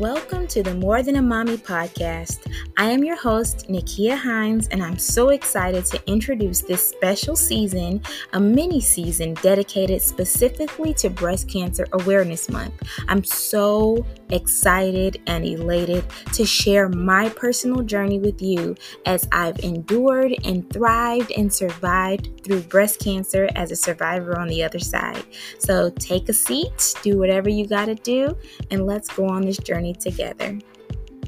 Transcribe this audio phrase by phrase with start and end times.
[0.00, 2.50] Welcome to the More Than a Mommy podcast.
[2.78, 8.00] I am your host, Nikia Hines, and I'm so excited to introduce this special season,
[8.32, 12.82] a mini season dedicated specifically to Breast Cancer Awareness Month.
[13.08, 18.74] I'm so excited and elated to share my personal journey with you
[19.06, 24.62] as I've endured and thrived and survived through breast cancer as a survivor on the
[24.62, 25.24] other side.
[25.58, 28.36] So take a seat, do whatever you got to do,
[28.70, 30.58] and let's go on this journey together.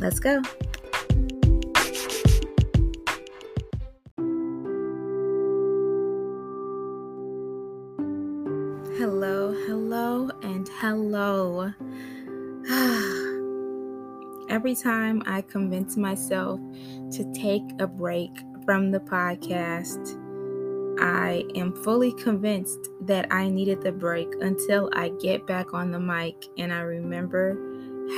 [0.00, 0.42] Let's go.
[8.98, 11.72] Hello, hello, and hello.
[14.48, 16.58] Every time I convince myself
[17.10, 18.30] to take a break
[18.64, 20.18] from the podcast,
[20.98, 26.00] I am fully convinced that I needed the break until I get back on the
[26.00, 27.58] mic and I remember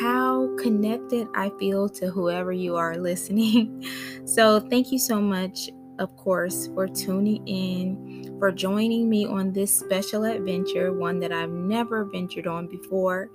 [0.00, 3.84] how connected I feel to whoever you are listening.
[4.24, 9.74] So, thank you so much, of course, for tuning in, for joining me on this
[9.74, 13.30] special adventure, one that I've never ventured on before.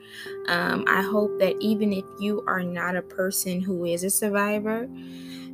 [0.47, 4.87] Um, I hope that even if you are not a person who is a survivor,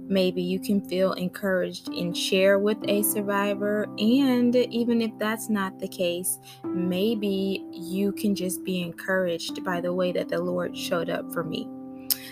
[0.10, 3.88] maybe you can feel encouraged and share with a survivor.
[3.98, 9.94] And even if that's not the case, maybe you can just be encouraged by the
[9.94, 11.66] way that the Lord showed up for me.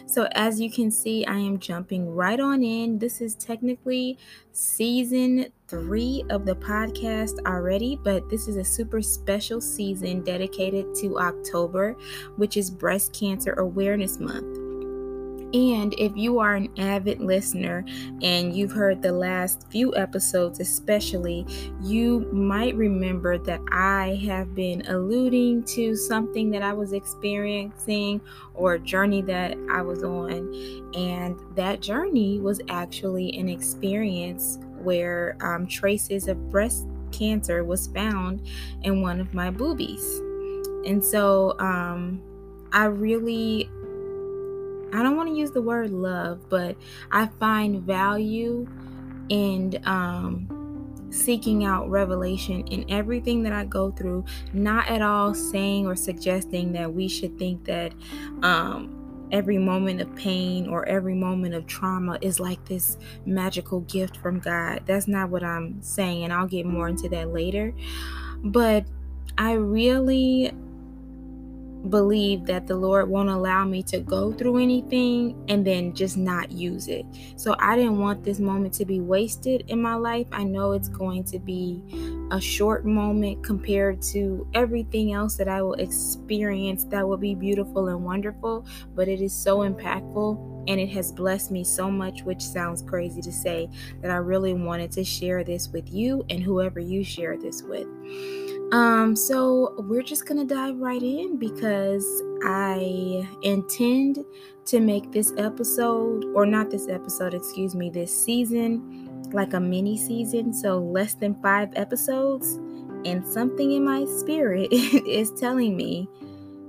[0.06, 3.00] So, as you can see, I am jumping right on in.
[3.00, 4.18] This is technically
[4.52, 11.18] season three of the podcast already, but this is a super special season dedicated to
[11.18, 11.96] October,
[12.36, 14.60] which is Breast Cancer Awareness Month.
[15.56, 17.86] And if you are an avid listener
[18.22, 21.46] and you've heard the last few episodes, especially,
[21.82, 28.22] you might remember that I have been alluding to something that I was experiencing
[28.54, 30.92] or a journey that I was on.
[30.96, 38.42] And that journey was actually an experience where um, traces of breast cancer was found
[38.82, 40.20] in one of my boobies.
[40.86, 42.22] And so um,
[42.72, 43.70] I really
[44.94, 46.76] I don't want to use the word love, but
[47.12, 48.68] I find value
[49.30, 55.88] in um, seeking out revelation in everything that I go through, not at all saying
[55.88, 57.94] or suggesting that we should think that
[58.44, 59.03] um,
[59.34, 64.40] every moment of pain or every moment of trauma is like this magical gift from
[64.40, 64.84] God.
[64.86, 67.74] That's not what I'm saying, and I'll get more into that later.
[68.44, 68.86] But
[69.38, 70.54] I really
[71.90, 76.52] believe that the Lord won't allow me to go through anything and then just not
[76.52, 77.06] use it.
[77.36, 80.28] So I didn't want this moment to be wasted in my life.
[80.32, 81.84] I know it's going to be
[82.32, 87.90] a short moment compared to everything else that I will experience that will be beautiful
[87.90, 92.42] and wonderful, but it is so impactful and it has blessed me so much, which
[92.42, 93.70] sounds crazy to say,
[94.02, 97.88] that I really wanted to share this with you and whoever you share this with.
[98.72, 104.26] Um, so we're just gonna dive right in because I intend
[104.66, 109.98] to make this episode, or not this episode, excuse me, this season like a mini
[109.98, 112.60] season, so less than five episodes.
[113.06, 116.08] And something in my spirit is telling me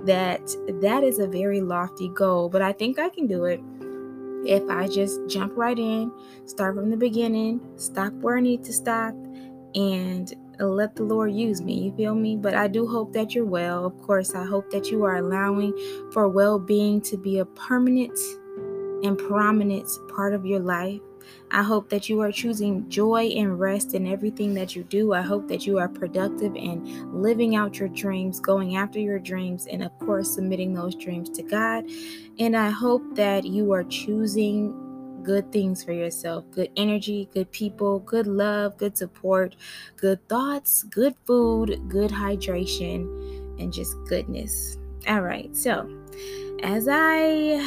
[0.04, 0.41] that
[0.81, 3.60] that is a very lofty goal, but I think I can do it
[4.47, 6.12] if I just jump right in,
[6.44, 9.14] start from the beginning, stop where I need to stop,
[9.75, 11.84] and let the Lord use me.
[11.84, 12.37] You feel me?
[12.37, 13.84] But I do hope that you're well.
[13.84, 15.72] Of course, I hope that you are allowing
[16.12, 18.19] for well being to be a permanent
[19.03, 21.00] and prominent part of your life.
[21.50, 25.12] I hope that you are choosing joy and rest in everything that you do.
[25.12, 29.66] I hope that you are productive and living out your dreams, going after your dreams,
[29.66, 31.84] and of course, submitting those dreams to God.
[32.38, 34.80] And I hope that you are choosing
[35.24, 39.56] good things for yourself good energy, good people, good love, good support,
[39.96, 43.04] good thoughts, good food, good hydration,
[43.58, 44.76] and just goodness.
[45.08, 45.88] All right, so
[46.62, 47.60] as I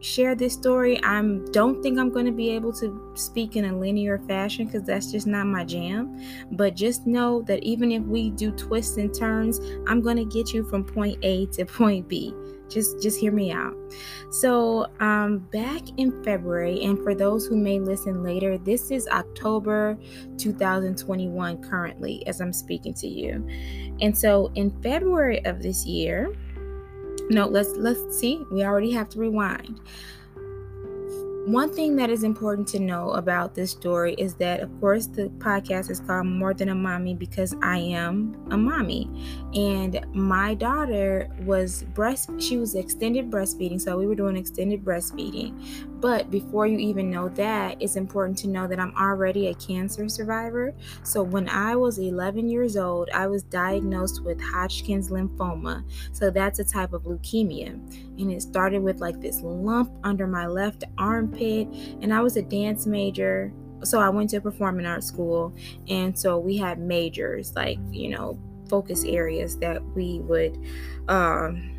[0.00, 1.22] share this story, I
[1.52, 5.10] don't think I'm going to be able to speak in a linear fashion because that's
[5.10, 6.20] just not my jam.
[6.52, 10.52] But just know that even if we do twists and turns, I'm going to get
[10.52, 12.34] you from point A to point B.
[12.68, 13.76] Just just hear me out.
[14.30, 19.96] So um back in february and for those who may listen later this is october
[20.36, 23.46] 2021 currently as i'm speaking to you.
[24.00, 26.34] And so in february of this year
[27.30, 29.80] no let's let's see we already have to rewind
[31.46, 35.28] one thing that is important to know about this story is that, of course, the
[35.38, 39.08] podcast is called More Than a Mommy because I am a mommy.
[39.54, 43.80] And my daughter was breast, she was extended breastfeeding.
[43.80, 45.95] So we were doing extended breastfeeding.
[46.00, 50.08] But before you even know that, it's important to know that I'm already a cancer
[50.08, 50.74] survivor.
[51.02, 55.84] So when I was 11 years old, I was diagnosed with Hodgkin's lymphoma.
[56.12, 57.68] So that's a type of leukemia.
[58.20, 61.68] And it started with like this lump under my left armpit.
[62.02, 63.52] And I was a dance major.
[63.82, 65.54] So I went to performing arts school.
[65.88, 68.38] And so we had majors, like, you know,
[68.68, 70.58] focus areas that we would.
[71.08, 71.75] Um,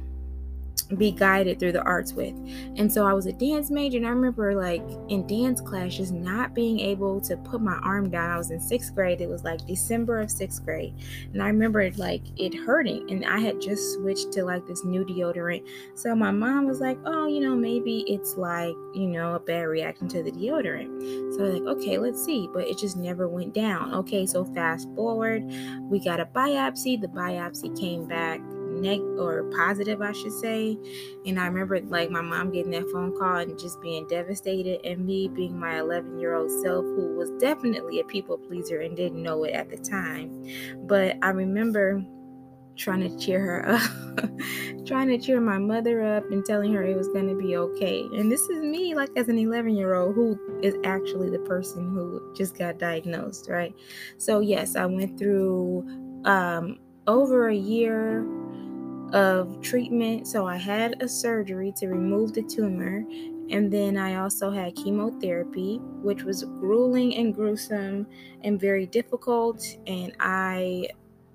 [0.95, 2.34] be guided through the arts with.
[2.78, 6.13] And so I was a dance major, and I remember like in dance class just
[6.13, 8.31] not being able to put my arm down.
[8.31, 10.94] I was in sixth grade, it was like December of sixth grade,
[11.34, 15.04] and I remember like it hurting, and I had just switched to like this new
[15.04, 15.68] deodorant.
[15.95, 19.63] So my mom was like, Oh, you know, maybe it's like, you know, a bad
[19.63, 21.36] reaction to the deodorant.
[21.36, 23.94] So I was like, Okay, let's see, but it just never went down.
[23.94, 25.44] Okay, so fast forward,
[25.90, 28.40] we got a biopsy, the biopsy came back
[28.82, 30.78] neg or positive, I should say.
[31.26, 35.06] And I remember like my mom getting that phone call and just being devastated, and
[35.06, 39.22] me being my 11 year old self, who was definitely a people pleaser and didn't
[39.22, 40.46] know it at the time.
[40.88, 42.04] But I remember
[42.78, 44.30] trying to cheer her up,
[44.86, 48.02] trying to cheer my mother up and telling her it was going to be okay.
[48.14, 51.92] And this is me, like as an 11 year old, who is actually the person
[51.92, 53.74] who just got diagnosed, right?
[54.18, 56.78] So, yes, I went through um,
[57.08, 58.26] over a year
[59.13, 60.27] of treatment.
[60.27, 63.06] So I had a surgery to remove the tumor,
[63.50, 68.07] and then I also had chemotherapy, which was grueling and gruesome
[68.44, 69.63] and very difficult.
[69.88, 70.89] And I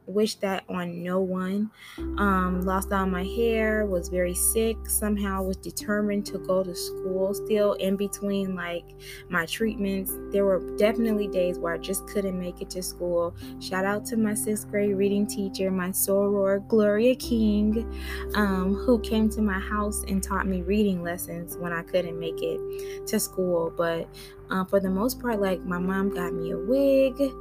[0.07, 1.71] wish that on no one.
[2.19, 7.35] Um, lost all my hair, was very sick, somehow was determined to go to school
[7.35, 8.85] still in between like
[9.29, 10.13] my treatments.
[10.31, 13.35] There were definitely days where I just couldn't make it to school.
[13.61, 17.87] Shout out to my sixth grade reading teacher, my soror, Gloria King,
[18.35, 22.43] um, who came to my house and taught me reading lessons when I couldn't make
[22.43, 23.73] it to school.
[23.77, 24.09] But
[24.51, 27.33] uh, for the most part, like my mom got me a wig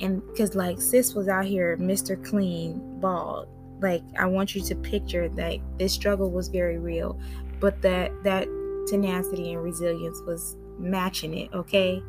[0.00, 3.48] and because like sis was out here mr clean bald.
[3.80, 7.18] Like i want you to picture that this struggle was very real
[7.60, 8.46] but that that
[8.86, 12.02] tenacity and resilience was matching it okay?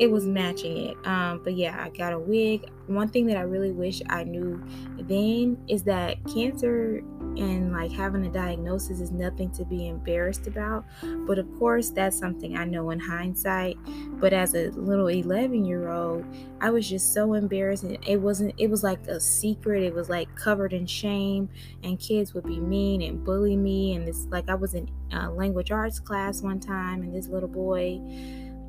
[0.00, 0.96] It was matching it.
[1.06, 2.68] Um but yeah i got a wig.
[2.86, 4.62] One thing that i really wish i knew
[4.98, 7.02] then is that cancer
[7.38, 10.84] and like having a diagnosis is nothing to be embarrassed about
[11.26, 13.76] but of course that's something i know in hindsight
[14.20, 16.24] but as a little 11 year old
[16.60, 20.08] i was just so embarrassed and it wasn't it was like a secret it was
[20.08, 21.48] like covered in shame
[21.82, 25.30] and kids would be mean and bully me and this like i was in a
[25.30, 28.00] language arts class one time and this little boy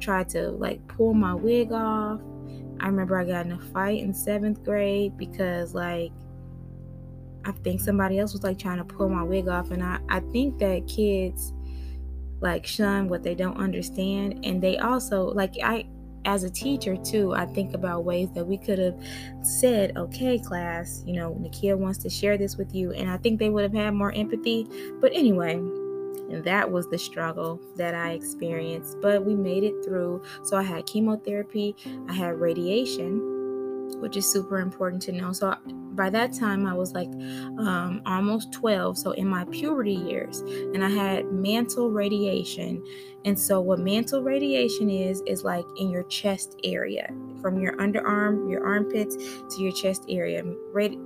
[0.04, 2.19] tried to like pull my wig off.
[2.80, 6.12] I remember i got in a fight in seventh grade because like
[7.45, 10.19] I think somebody else was like trying to pull my wig off, and I, I
[10.31, 11.54] think that kids
[12.42, 15.86] like shun what they don't understand, and they also like I
[16.25, 18.95] as a teacher too i think about ways that we could have
[19.42, 23.40] said okay class you know nikia wants to share this with you and i think
[23.40, 24.68] they would have had more empathy
[25.01, 30.22] but anyway and that was the struggle that i experienced but we made it through.
[30.44, 31.75] So i had chemotherapy
[32.07, 33.32] i had radiation
[33.95, 35.31] which is super important to know.
[35.31, 35.56] So
[35.95, 37.10] by that time, I was like
[37.60, 42.84] um, almost 12, so in my puberty years, and I had mantle radiation.
[43.25, 47.08] And so, what mantle radiation is, is like in your chest area,
[47.41, 50.44] from your underarm, your armpits to your chest area.
[50.74, 51.00] Radi-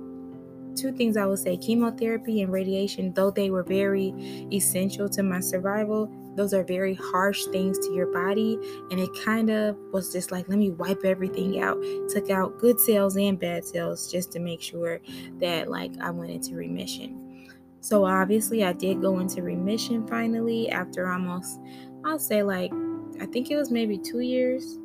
[0.74, 4.08] two things I would say chemotherapy and radiation, though they were very
[4.52, 8.58] essential to my survival, those are very harsh things to your body.
[8.90, 11.76] And it kind of was just like, let me wipe everything out.
[12.08, 15.00] Took out good cells and bad cells just to make sure
[15.40, 17.50] that like I went into remission.
[17.80, 21.60] So obviously I did go into remission finally after almost
[22.04, 22.72] I'll say like
[23.20, 24.78] I think it was maybe 2 years.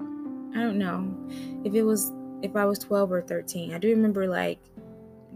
[0.00, 1.14] I don't know.
[1.64, 2.12] If it was
[2.42, 3.72] if I was 12 or 13.
[3.72, 4.58] I do remember like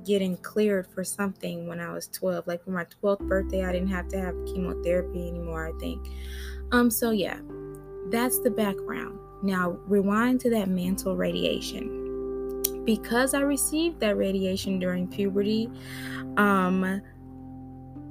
[0.06, 2.46] getting cleared for something when I was 12.
[2.46, 6.06] Like for my 12th birthday, I didn't have to have chemotherapy anymore, I think.
[6.72, 7.38] Um, so yeah,
[8.10, 9.18] that's the background.
[9.42, 12.04] Now rewind to that mantle radiation.
[12.84, 15.68] Because I received that radiation during puberty,
[16.36, 17.02] um,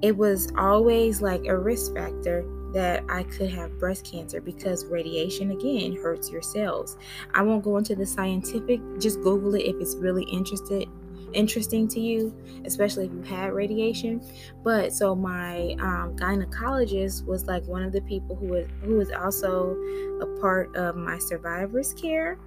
[0.02, 5.52] it was always like a risk factor that I could have breast cancer because radiation
[5.52, 6.98] again hurts your cells.
[7.34, 10.90] I won't go into the scientific, just Google it if it's really interested
[11.36, 12.34] interesting to you,
[12.66, 14.26] especially if you had radiation.
[14.64, 19.12] But so my um, gynecologist was like one of the people who was who was
[19.12, 19.76] also
[20.22, 22.38] a part of my survivor's care,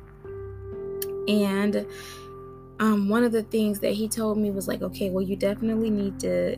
[1.29, 1.87] and
[2.81, 5.91] um, one of the things that he told me was like, okay, well, you definitely
[5.91, 6.57] need to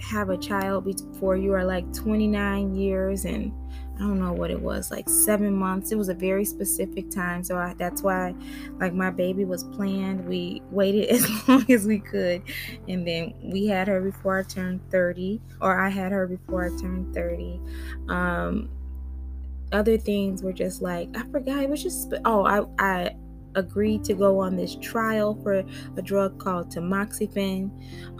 [0.00, 3.52] have a child before you are like 29 years and
[3.98, 5.90] I don't know what it was, like seven months.
[5.90, 7.42] It was a very specific time.
[7.42, 8.32] So I, that's why,
[8.78, 10.28] like, my baby was planned.
[10.28, 12.42] We waited as long as we could.
[12.86, 16.68] And then we had her before I turned 30, or I had her before I
[16.80, 17.60] turned 30.
[18.08, 18.70] Um,
[19.72, 21.64] other things were just like, I forgot.
[21.64, 23.16] It was just, oh, I, I,
[23.54, 25.64] agreed to go on this trial for
[25.96, 27.70] a drug called tamoxifen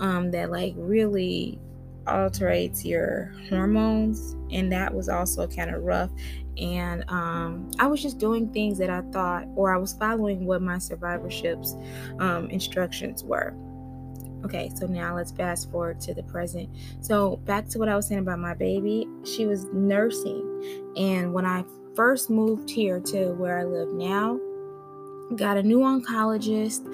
[0.00, 1.60] um, that like really
[2.08, 6.10] alterates your hormones and that was also kind of rough.
[6.56, 10.60] And um, i was just doing things that i thought or i was following what
[10.60, 11.76] my survivorship's
[12.18, 13.54] um, instructions were.
[14.44, 16.68] Okay so now let's fast forward to the present.
[17.00, 20.92] So back to what i was saying about my baby she was nursing.
[20.96, 24.38] And when i first moved here to where i live now
[25.36, 26.86] got a new oncologist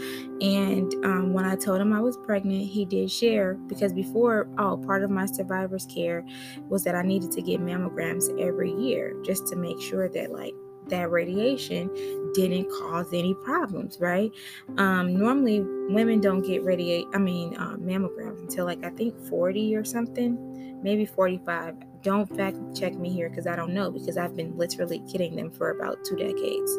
[0.43, 4.77] and um, when i told him i was pregnant he did share because before oh
[4.77, 6.25] part of my survivor's care
[6.69, 10.55] was that i needed to get mammograms every year just to make sure that like
[10.89, 11.89] that radiation
[12.35, 14.31] didn't cause any problems right?
[14.77, 19.77] Um, normally women don't get radiate i mean uh, mammograms until like i think 40
[19.77, 24.37] or something maybe 45 don't fact check me here because I don't know because I've
[24.37, 26.71] been literally kidding them for about two decades.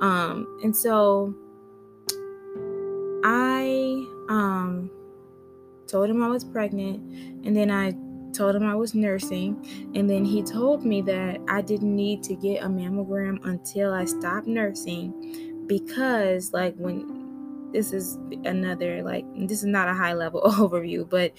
[0.00, 1.34] Um, and so
[3.24, 4.90] I um,
[5.88, 7.00] told him I was pregnant,
[7.44, 7.94] and then I
[8.32, 12.36] told him I was nursing, and then he told me that I didn't need to
[12.36, 17.18] get a mammogram until I stopped nursing because, like, when
[17.72, 21.32] this is another like this is not a high level overview but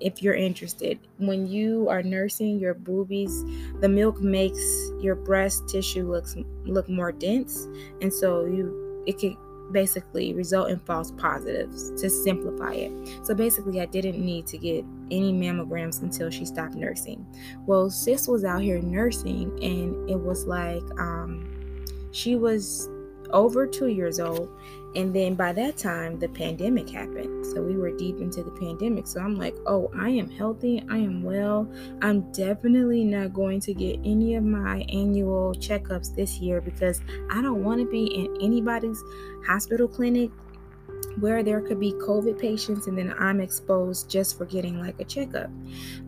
[0.00, 0.98] if you're interested.
[1.18, 3.44] When you are nursing your boobies,
[3.80, 4.62] the milk makes
[5.00, 7.66] your breast tissue looks look more dense,
[8.00, 9.36] and so you it could
[9.72, 13.26] basically result in false positives to simplify it.
[13.26, 17.26] So basically, I didn't need to get any mammograms until she stopped nursing.
[17.66, 22.88] Well, sis was out here nursing, and it was like um, she was
[23.34, 24.48] over two years old
[24.96, 27.44] and then by that time, the pandemic happened.
[27.46, 29.08] So we were deep into the pandemic.
[29.08, 30.84] So I'm like, oh, I am healthy.
[30.88, 31.68] I am well.
[32.00, 37.00] I'm definitely not going to get any of my annual checkups this year because
[37.30, 39.02] I don't want to be in anybody's
[39.44, 40.30] hospital clinic
[41.20, 45.04] where there could be COVID patients and then I'm exposed just for getting like a
[45.04, 45.50] checkup.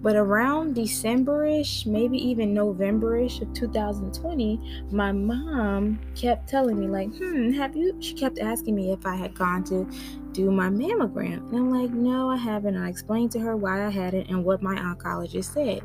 [0.03, 7.51] But around Decemberish, maybe even Novemberish of 2020, my mom kept telling me, like, hmm,
[7.53, 7.97] have you?
[8.01, 9.89] She kept asking me if I had gone to
[10.33, 11.49] do my mammogram.
[11.49, 12.77] And I'm like, no, I haven't.
[12.77, 15.83] I explained to her why I hadn't and what my oncologist said.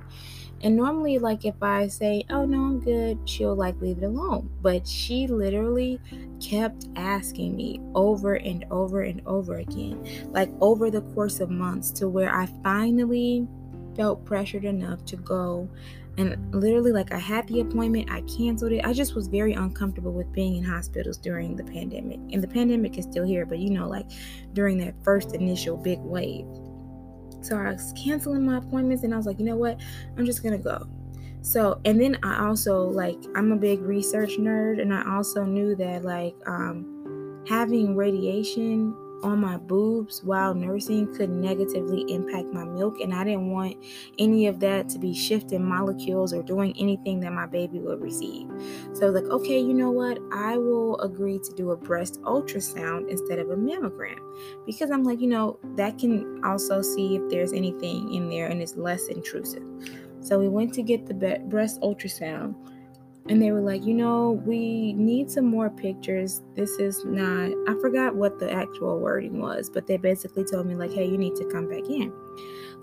[0.63, 4.49] And normally, like if I say, oh no, I'm good, she'll like leave it alone.
[4.61, 5.99] But she literally
[6.39, 11.91] kept asking me over and over and over again, like over the course of months,
[11.93, 13.47] to where I finally
[13.95, 15.69] felt pressured enough to go.
[16.17, 18.85] And literally, like I had the appointment, I canceled it.
[18.85, 22.19] I just was very uncomfortable with being in hospitals during the pandemic.
[22.31, 24.11] And the pandemic is still here, but you know, like
[24.53, 26.45] during that first initial big wave.
[27.41, 29.79] So I was canceling my appointments and I was like, you know what?
[30.17, 30.87] I'm just going to go.
[31.41, 35.75] So, and then I also like, I'm a big research nerd and I also knew
[35.75, 42.99] that like um, having radiation on my boobs while nursing could negatively impact my milk
[42.99, 43.77] and I didn't want
[44.17, 48.49] any of that to be shifting molecules or doing anything that my baby would receive.
[48.93, 50.19] So like, okay, you know what?
[50.33, 54.19] I will agree to do a breast ultrasound instead of a mammogram
[54.65, 58.61] because I'm like, you know, that can also see if there's anything in there and
[58.61, 59.63] it's less intrusive.
[60.21, 62.55] So we went to get the breast ultrasound
[63.31, 66.41] and they were like, you know, we need some more pictures.
[66.53, 70.75] This is not, I forgot what the actual wording was, but they basically told me,
[70.75, 72.11] like, hey, you need to come back in.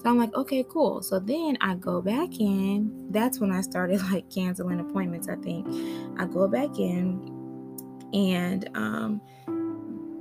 [0.00, 1.02] So I'm like, okay, cool.
[1.02, 3.08] So then I go back in.
[3.10, 5.66] That's when I started like canceling appointments, I think.
[6.18, 7.34] I go back in
[8.14, 9.20] and um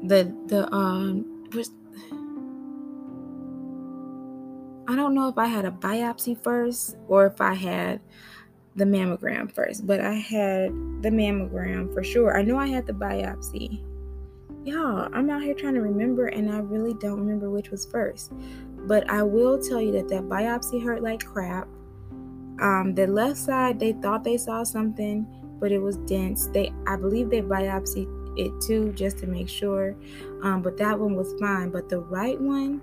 [0.04, 1.72] the the um was
[4.90, 8.02] I don't know if I had a biopsy first or if I had
[8.78, 10.70] the mammogram first, but I had
[11.02, 12.38] the mammogram for sure.
[12.38, 13.82] I know I had the biopsy.
[14.64, 18.32] Y'all, I'm out here trying to remember, and I really don't remember which was first.
[18.86, 21.68] But I will tell you that that biopsy hurt like crap.
[22.62, 25.26] Um, the left side, they thought they saw something,
[25.60, 26.48] but it was dense.
[26.48, 29.96] They, I believe, they biopsied it too, just to make sure.
[30.44, 31.72] Um, but that one was fine.
[31.72, 32.82] But the right one,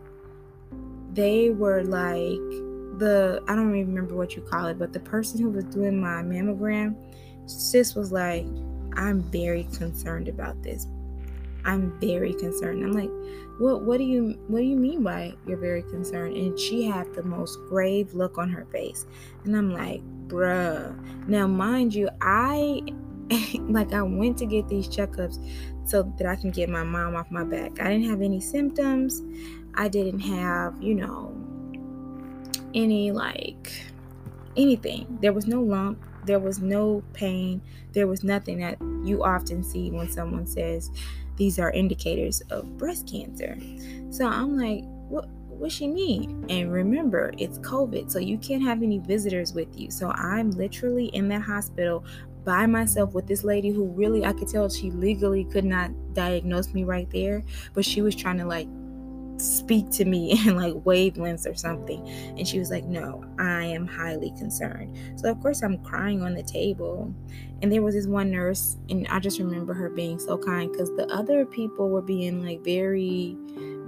[1.12, 2.63] they were like
[2.98, 6.00] the I don't even remember what you call it, but the person who was doing
[6.00, 6.94] my mammogram,
[7.46, 8.46] sis was like,
[8.96, 10.86] I'm very concerned about this.
[11.64, 12.84] I'm very concerned.
[12.84, 13.10] I'm like,
[13.58, 16.36] what what do you what do you mean by you're very concerned?
[16.36, 19.06] And she had the most grave look on her face.
[19.44, 20.96] And I'm like, bruh.
[21.28, 22.82] Now mind you, I
[23.60, 25.38] like I went to get these checkups
[25.86, 27.80] so that I can get my mom off my back.
[27.80, 29.22] I didn't have any symptoms.
[29.74, 31.34] I didn't have, you know,
[32.74, 33.72] any like
[34.56, 35.18] anything.
[35.20, 37.62] There was no lump, there was no pain,
[37.92, 40.90] there was nothing that you often see when someone says
[41.36, 43.58] these are indicators of breast cancer.
[44.10, 45.28] So I'm like, what
[45.58, 46.44] what she mean?
[46.48, 49.90] And remember, it's COVID, so you can't have any visitors with you.
[49.90, 52.04] So I'm literally in that hospital
[52.44, 56.74] by myself with this lady who really I could tell she legally could not diagnose
[56.74, 58.68] me right there, but she was trying to like
[59.44, 62.06] speak to me in like wavelengths or something.
[62.08, 64.96] And she was like, No, I am highly concerned.
[65.18, 67.14] So, of course, I'm crying on the table.
[67.62, 70.90] And there was this one nurse, and I just remember her being so kind because
[70.96, 73.36] the other people were being like very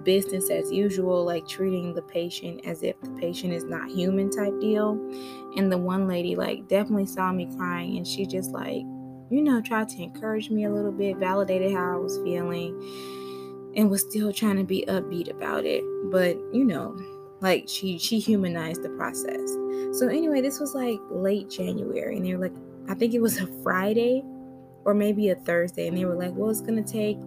[0.07, 4.59] business as usual, like treating the patient as if the patient is not human type
[4.61, 4.93] deal.
[5.57, 8.85] And the one lady, like, definitely saw me crying and she just, like,
[9.29, 12.81] you know, tried to encourage me a little bit, validated how I was feeling
[13.77, 15.85] and was still trying to be upbeat about it.
[16.11, 16.97] But you know,
[17.41, 19.51] like she she humanized the process.
[19.99, 22.57] So anyway, this was like late January, and they were like,
[22.89, 24.23] I think it was a Friday
[24.85, 27.19] or maybe a Thursday, and they were like, well, it's gonna take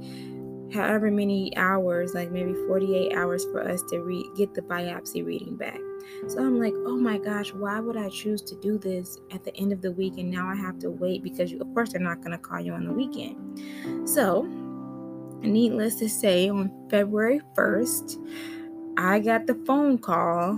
[0.74, 5.56] however many hours, like maybe 48 hours for us to re- get the biopsy reading
[5.56, 5.80] back.
[6.28, 9.56] So I'm like, oh my gosh, why would I choose to do this at the
[9.58, 12.02] end of the week and now I have to wait because you, of course they're
[12.02, 14.08] not going to call you on the weekend.
[14.08, 14.44] So
[15.42, 18.18] needless to say, on February 1st,
[18.98, 20.54] I got the phone call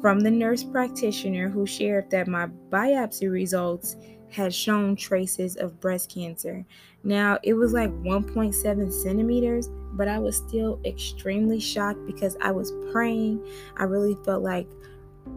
[0.00, 3.96] from the nurse practitioner who shared that my biopsy results
[4.30, 6.64] had shown traces of breast cancer.
[7.04, 12.72] Now, it was like 1.7 centimeters, but I was still extremely shocked because I was
[12.90, 13.46] praying.
[13.76, 14.66] I really felt like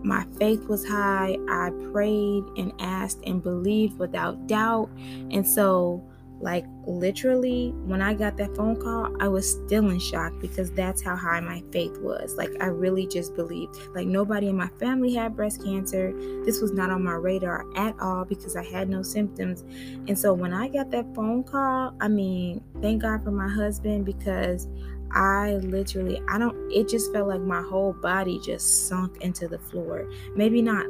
[0.04, 1.38] my faith was high.
[1.50, 4.90] I prayed and asked and believed without doubt.
[5.30, 6.04] And so,
[6.40, 11.02] like, literally, when I got that phone call, I was still in shock because that's
[11.02, 12.36] how high my faith was.
[12.36, 13.76] Like, I really just believed.
[13.96, 16.14] Like, nobody in my family had breast cancer.
[16.46, 19.62] This was not on my radar at all because I had no symptoms.
[20.08, 24.06] And so, when I got that phone call, I mean, thank God for my husband
[24.06, 24.68] because
[25.12, 29.58] I literally, I don't, it just felt like my whole body just sunk into the
[29.58, 30.08] floor.
[30.36, 30.86] Maybe not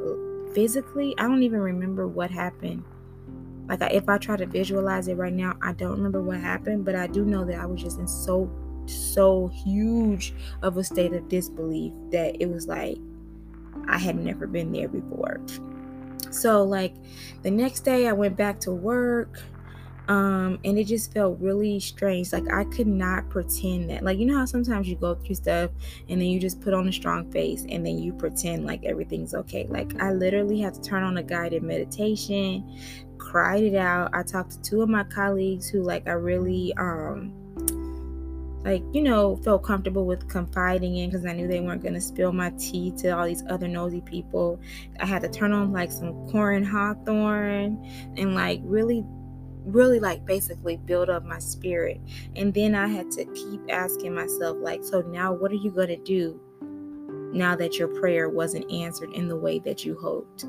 [0.54, 2.82] physically, I don't even remember what happened
[3.68, 6.94] like if I try to visualize it right now, I don't remember what happened, but
[6.94, 8.50] I do know that I was just in so
[8.86, 12.96] so huge of a state of disbelief that it was like
[13.86, 15.40] I had never been there before.
[16.30, 16.94] So like
[17.42, 19.38] the next day I went back to work
[20.08, 24.24] um and it just felt really strange like i could not pretend that like you
[24.24, 25.70] know how sometimes you go through stuff
[26.08, 29.34] and then you just put on a strong face and then you pretend like everything's
[29.34, 32.64] okay like i literally had to turn on a guided meditation
[33.28, 34.10] cried it out.
[34.14, 37.34] I talked to two of my colleagues who like I really um
[38.64, 42.32] like you know felt comfortable with confiding in because I knew they weren't gonna spill
[42.32, 44.58] my tea to all these other nosy people.
[44.98, 47.84] I had to turn on like some Koryn Hawthorne
[48.16, 49.04] and like really
[49.64, 52.00] really like basically build up my spirit
[52.36, 55.88] and then i had to keep asking myself like so now what are you going
[55.88, 56.40] to do
[57.32, 60.44] now that your prayer wasn't answered in the way that you hoped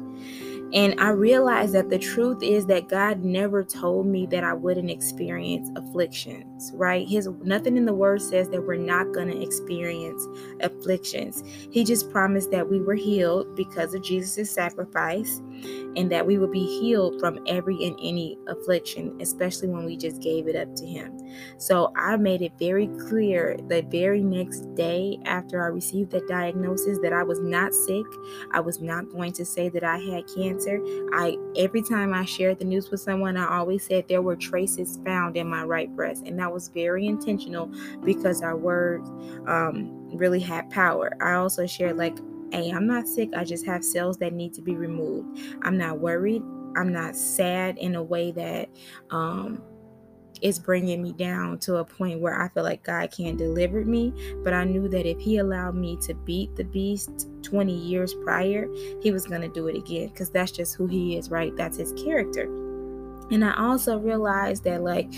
[0.74, 4.92] and I realized that the truth is that God never told me that I wouldn't
[4.92, 7.08] experience afflictions, right?
[7.08, 10.28] His nothing in the word says that we're not going to experience
[10.62, 11.44] afflictions.
[11.72, 15.42] He just promised that we were healed because of Jesus' sacrifice
[15.96, 20.22] and that we would be healed from every and any affliction, especially when we just
[20.22, 21.18] gave it up to Him.
[21.58, 27.00] So I made it very clear the very next day after I received that diagnosis
[27.00, 28.06] that I was not sick.
[28.52, 30.80] I was not going to say that I had cancer.
[31.14, 35.00] I every time I shared the news with someone, I always said there were traces
[35.06, 37.72] found in my right breast, and that was very intentional
[38.04, 39.10] because our words
[39.48, 41.12] um, really had power.
[41.22, 42.18] I also shared like
[42.52, 43.30] hey, I'm not sick.
[43.36, 45.40] I just have cells that need to be removed.
[45.64, 46.44] I'm not worried.
[46.76, 48.70] I'm not sad in a way that
[49.10, 49.62] um,
[50.42, 54.14] is bringing me down to a point where I feel like God can't deliver me.
[54.44, 58.68] But I knew that if He allowed me to beat the beast 20 years prior,
[59.02, 61.56] He was going to do it again because that's just who He is, right?
[61.56, 62.44] That's His character.
[63.32, 65.12] And I also realized that, like,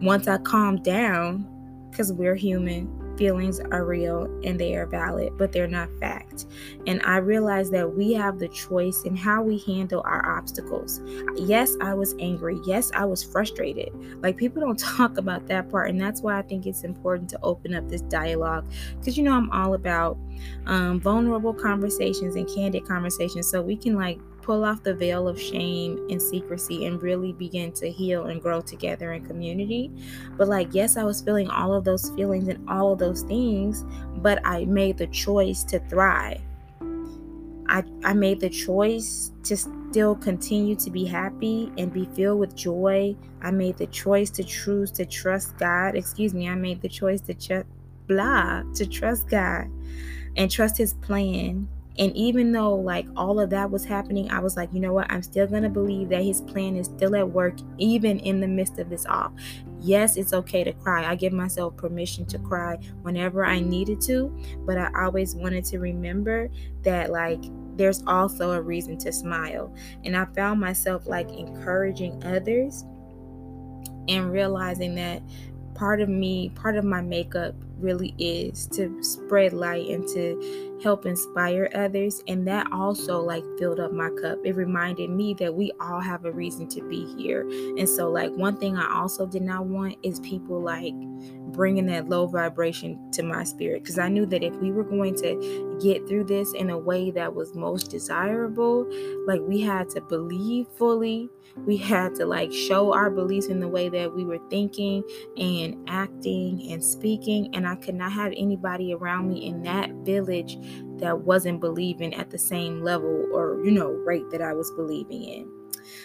[0.00, 1.46] once I calmed down,
[1.90, 2.88] because we're human,
[3.20, 6.46] feelings are real and they are valid, but they're not fact.
[6.86, 11.02] And I realized that we have the choice in how we handle our obstacles.
[11.36, 12.58] Yes, I was angry.
[12.64, 13.90] Yes, I was frustrated.
[14.22, 15.90] Like people don't talk about that part.
[15.90, 18.64] And that's why I think it's important to open up this dialogue
[18.98, 20.16] because you know, I'm all about
[20.64, 25.40] um, vulnerable conversations and candid conversations so we can like pull off the veil of
[25.40, 29.90] shame and secrecy and really begin to heal and grow together in community.
[30.36, 33.84] But, like, yes, I was feeling all of those feelings and all of those things,
[34.16, 36.40] but I made the choice to thrive.
[37.68, 42.56] I, I made the choice to still continue to be happy and be filled with
[42.56, 43.16] joy.
[43.42, 45.94] I made the choice to choose to trust God.
[45.94, 47.64] Excuse me, I made the choice to ch-
[48.08, 49.70] blah to trust God
[50.36, 51.68] and trust His plan
[52.00, 55.12] and even though like all of that was happening, I was like, you know what?
[55.12, 58.48] I'm still going to believe that his plan is still at work, even in the
[58.48, 59.34] midst of this all.
[59.82, 61.04] Yes, it's okay to cry.
[61.04, 65.78] I give myself permission to cry whenever I needed to, but I always wanted to
[65.78, 66.48] remember
[66.84, 67.44] that like
[67.76, 69.74] there's also a reason to smile.
[70.02, 72.86] And I found myself like encouraging others
[74.08, 75.22] and realizing that
[75.74, 81.06] part of me, part of my makeup really is to spread light and to help
[81.06, 82.22] inspire others.
[82.28, 84.38] And that also like filled up my cup.
[84.44, 87.42] It reminded me that we all have a reason to be here.
[87.76, 90.94] And so like one thing i also did not want is people like
[91.52, 95.14] bringing that low vibration to my spirit because I knew that if we were going
[95.16, 98.86] to get through this in a way that was most desirable,
[99.26, 101.28] like we had to believe fully,
[101.66, 105.02] we had to like show our beliefs in the way that we were thinking
[105.36, 107.54] and acting and speaking.
[107.54, 110.58] And I could not have anybody around me in that village
[110.98, 115.24] that wasn't believing at the same level or, you know, rate that I was believing
[115.24, 115.59] in.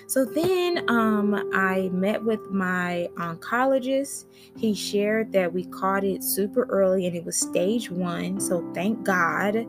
[0.07, 4.25] So then um, I met with my oncologist.
[4.57, 8.39] He shared that we caught it super early and it was stage one.
[8.39, 9.65] So thank God.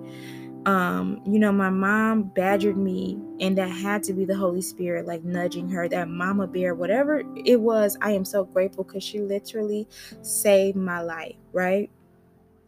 [0.66, 5.06] Um, you know, my mom badgered me, and that had to be the Holy Spirit,
[5.06, 7.96] like nudging her, that mama bear, whatever it was.
[8.00, 9.88] I am so grateful because she literally
[10.22, 11.90] saved my life, right?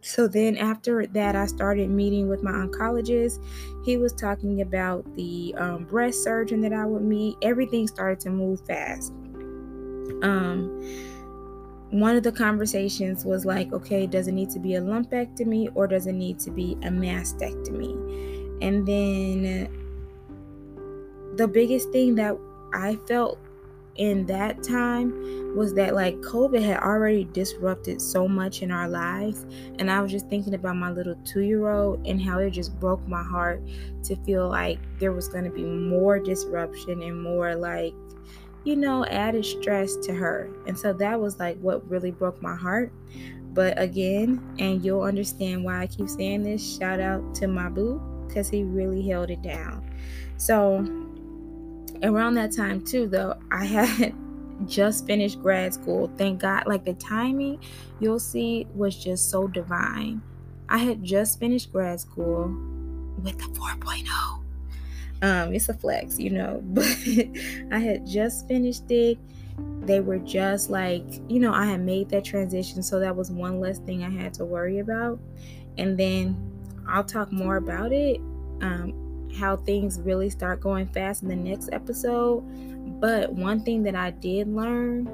[0.01, 3.43] So then after that i started meeting with my oncologist.
[3.85, 7.35] He was talking about the um, breast surgeon that i would meet.
[7.41, 9.11] Everything started to move fast.
[10.21, 10.67] Um,
[11.91, 15.87] one of the conversations was like okay does it need to be a lumpectomy or
[15.87, 17.93] does it need to be a mastectomy?
[18.61, 19.75] And then
[21.35, 22.37] the biggest thing that
[22.73, 23.39] i felt
[23.99, 29.45] in that time was that like COVID had already disrupted so much in our lives.
[29.77, 32.79] And I was just thinking about my little two year old and how it just
[32.79, 33.61] broke my heart
[34.03, 37.93] to feel like there was going to be more disruption and more like,
[38.63, 40.49] you know, added stress to her.
[40.65, 42.93] And so that was like what really broke my heart.
[43.51, 48.01] But again, and you'll understand why I keep saying this shout out to my boo
[48.27, 49.89] because he really held it down.
[50.37, 51.08] So,
[52.03, 54.13] around that time too though i had
[54.65, 56.11] just finished grad school.
[56.17, 57.59] Thank god like the timing
[57.99, 60.21] you'll see was just so divine.
[60.67, 62.55] I had just finished grad school
[63.23, 64.43] with a 4.0
[65.21, 66.85] um it's a flex you know but
[67.71, 69.17] i had just finished it.
[69.81, 73.59] They were just like you know i had made that transition so that was one
[73.59, 75.19] less thing i had to worry about.
[75.77, 76.37] And then
[76.87, 78.19] i'll talk more about it
[78.61, 82.41] um, how things really start going fast in the next episode.
[82.99, 85.07] But one thing that I did learn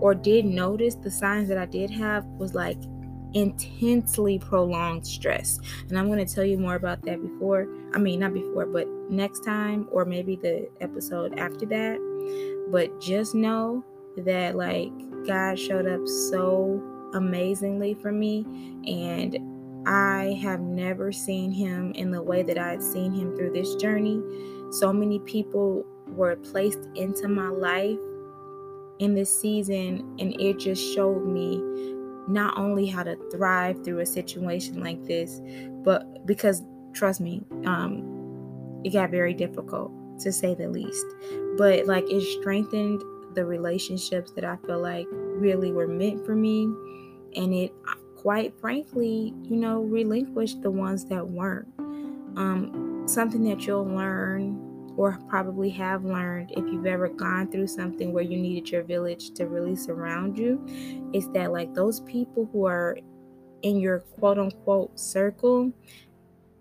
[0.00, 2.78] or did notice, the signs that I did have was like
[3.34, 5.58] intensely prolonged stress.
[5.88, 7.68] And I'm going to tell you more about that before.
[7.92, 12.68] I mean, not before, but next time, or maybe the episode after that.
[12.70, 13.84] But just know
[14.18, 14.92] that, like,
[15.26, 16.82] God showed up so
[17.14, 18.46] amazingly for me.
[18.86, 19.36] And
[19.86, 23.74] I have never seen him in the way that I had seen him through this
[23.76, 24.22] journey.
[24.70, 27.98] So many people were placed into my life
[28.98, 31.60] in this season, and it just showed me
[32.28, 35.40] not only how to thrive through a situation like this,
[35.84, 36.62] but because
[36.94, 41.06] trust me, um, it got very difficult to say the least.
[41.56, 43.02] But like it strengthened
[43.34, 46.64] the relationships that I feel like really were meant for me,
[47.36, 47.74] and it
[48.24, 51.68] quite frankly, you know, relinquish the ones that weren't.
[52.38, 58.14] Um, something that you'll learn or probably have learned if you've ever gone through something
[58.14, 60.64] where you needed your village to really surround you
[61.12, 62.96] is that, like, those people who are
[63.60, 65.70] in your quote unquote circle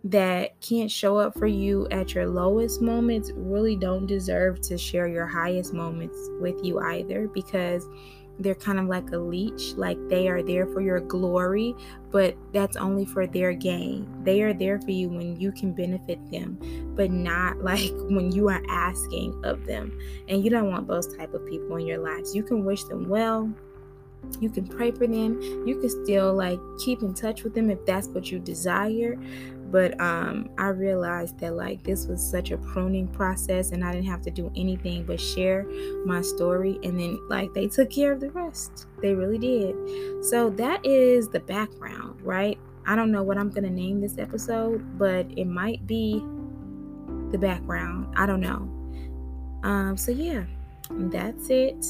[0.03, 5.07] that can't show up for you at your lowest moments really don't deserve to share
[5.07, 7.87] your highest moments with you either because
[8.39, 11.75] they're kind of like a leech, like they are there for your glory,
[12.11, 14.07] but that's only for their gain.
[14.23, 16.57] They are there for you when you can benefit them,
[16.95, 19.97] but not like when you are asking of them.
[20.27, 22.35] And you don't want those type of people in your lives.
[22.35, 23.53] You can wish them well,
[24.39, 27.85] you can pray for them you can still like keep in touch with them if
[27.85, 29.17] that's what you desire
[29.73, 34.05] but um i realized that like this was such a pruning process and i didn't
[34.05, 35.65] have to do anything but share
[36.05, 38.85] my story and then like they took care of the rest.
[39.01, 39.75] They really did.
[40.23, 42.57] So that is the background right?
[42.85, 46.23] I don't know what i'm gonna name this episode but it might be
[47.31, 48.13] the background.
[48.15, 48.69] I don't know.
[49.67, 50.45] Um so yeah
[50.91, 51.83] that's it.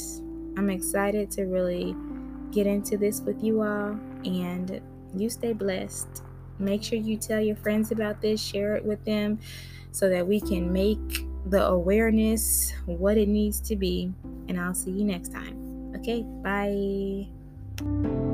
[0.57, 1.95] I'm excited to really
[2.51, 4.79] get into this with you all and
[5.15, 6.23] you stay blessed.
[6.59, 9.39] Make sure you tell your friends about this, share it with them
[9.91, 14.11] so that we can make the awareness what it needs to be.
[14.47, 15.93] And I'll see you next time.
[15.95, 18.32] Okay, bye.